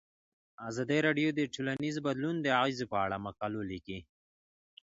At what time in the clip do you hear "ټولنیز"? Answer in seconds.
1.53-1.95